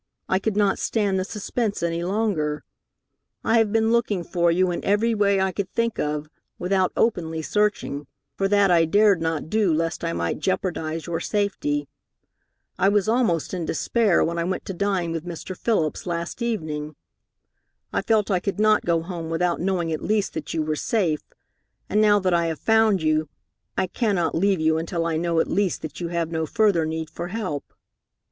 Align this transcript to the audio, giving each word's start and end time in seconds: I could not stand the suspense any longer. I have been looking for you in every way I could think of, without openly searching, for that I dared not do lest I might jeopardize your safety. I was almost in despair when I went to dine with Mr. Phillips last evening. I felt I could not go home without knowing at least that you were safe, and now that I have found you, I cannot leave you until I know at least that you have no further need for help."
I 0.27 0.39
could 0.39 0.57
not 0.57 0.79
stand 0.79 1.19
the 1.19 1.23
suspense 1.23 1.83
any 1.83 2.03
longer. 2.03 2.63
I 3.43 3.59
have 3.59 3.71
been 3.71 3.91
looking 3.91 4.23
for 4.23 4.49
you 4.51 4.71
in 4.71 4.83
every 4.83 5.13
way 5.13 5.39
I 5.39 5.51
could 5.51 5.69
think 5.69 5.99
of, 5.99 6.27
without 6.57 6.91
openly 6.97 7.43
searching, 7.43 8.07
for 8.35 8.47
that 8.47 8.71
I 8.71 8.85
dared 8.85 9.21
not 9.21 9.47
do 9.47 9.71
lest 9.71 10.03
I 10.03 10.11
might 10.13 10.39
jeopardize 10.39 11.05
your 11.05 11.19
safety. 11.19 11.87
I 12.79 12.89
was 12.89 13.07
almost 13.07 13.53
in 13.53 13.63
despair 13.63 14.23
when 14.23 14.39
I 14.39 14.43
went 14.43 14.65
to 14.65 14.73
dine 14.73 15.11
with 15.11 15.23
Mr. 15.23 15.55
Phillips 15.55 16.07
last 16.07 16.41
evening. 16.41 16.95
I 17.93 18.01
felt 18.01 18.31
I 18.31 18.39
could 18.39 18.59
not 18.59 18.83
go 18.83 19.03
home 19.03 19.29
without 19.29 19.61
knowing 19.61 19.91
at 19.93 20.01
least 20.01 20.33
that 20.33 20.51
you 20.51 20.63
were 20.63 20.75
safe, 20.75 21.21
and 21.87 22.01
now 22.01 22.17
that 22.21 22.33
I 22.33 22.47
have 22.47 22.57
found 22.59 23.03
you, 23.03 23.29
I 23.77 23.85
cannot 23.85 24.33
leave 24.33 24.59
you 24.59 24.79
until 24.79 25.05
I 25.05 25.17
know 25.17 25.39
at 25.39 25.47
least 25.47 25.83
that 25.83 25.99
you 26.01 26.07
have 26.07 26.31
no 26.31 26.47
further 26.47 26.87
need 26.87 27.11
for 27.11 27.27
help." 27.27 27.71